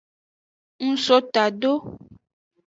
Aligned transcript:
Ng 0.87 0.97
so 1.05 1.17
tado. 1.33 1.71